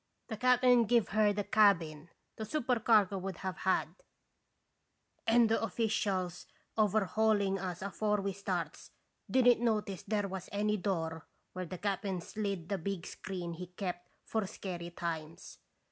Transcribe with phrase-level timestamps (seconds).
[0.29, 3.89] The cap'n give her the cabin the supercargo would have had,
[5.27, 8.89] and the officials overhauling us afore we starts
[9.29, 13.67] did n't notice there was any door where the cap'n slid the big screen he
[13.67, 15.59] kept for scary times.